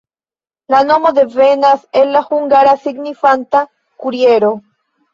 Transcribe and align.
La 0.75 0.79
nomo 0.91 1.11
devenas 1.17 1.85
el 2.03 2.11
la 2.17 2.25
hungara, 2.31 2.75
signifanta 2.89 3.65
kuriero. 4.07 4.55